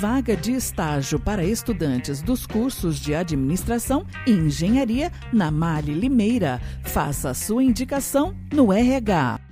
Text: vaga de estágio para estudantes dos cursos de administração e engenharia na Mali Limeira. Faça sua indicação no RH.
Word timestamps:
vaga 0.00 0.34
de 0.34 0.52
estágio 0.52 1.20
para 1.20 1.44
estudantes 1.44 2.22
dos 2.22 2.46
cursos 2.46 2.98
de 2.98 3.14
administração 3.14 4.06
e 4.26 4.30
engenharia 4.30 5.12
na 5.30 5.50
Mali 5.50 5.92
Limeira. 5.92 6.58
Faça 6.82 7.34
sua 7.34 7.62
indicação 7.62 8.34
no 8.50 8.72
RH. 8.72 9.49